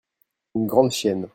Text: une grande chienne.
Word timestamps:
une 0.55 0.65
grande 0.65 0.89
chienne. 0.91 1.27